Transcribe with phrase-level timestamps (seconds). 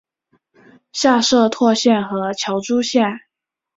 [0.91, 3.21] 下设柘县和乔珠县。